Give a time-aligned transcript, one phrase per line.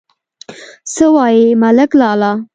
[0.93, 2.31] _څه وايې، ملک لالا!